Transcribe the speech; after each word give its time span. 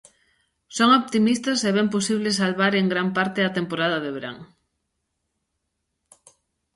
Son 0.77 0.89
optimistas 1.01 1.59
e 1.67 1.69
ven 1.77 1.87
posible 1.95 2.29
salvar 2.39 2.73
en 2.77 2.85
gran 2.93 3.09
parte 3.17 3.39
a 3.43 3.53
temporada 3.57 3.97
de 4.03 4.13
verán. 4.15 4.37